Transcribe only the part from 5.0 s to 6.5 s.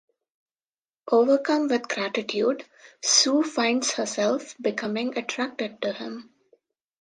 attracted to him.